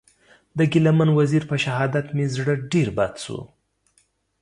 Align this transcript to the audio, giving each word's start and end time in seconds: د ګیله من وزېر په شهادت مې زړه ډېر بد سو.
د 0.57 0.59
ګیله 0.71 0.91
من 0.97 1.09
وزېر 1.19 1.43
په 1.51 1.55
شهادت 1.63 2.07
مې 2.15 2.25
زړه 2.35 2.53
ډېر 2.71 2.87
بد 2.97 3.13
سو. 3.23 3.37